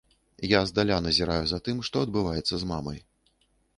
[0.51, 2.99] Я здаля назіраю за тым, што адбываецца з мамай.